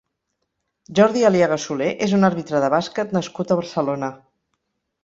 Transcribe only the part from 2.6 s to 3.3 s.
de bàsquet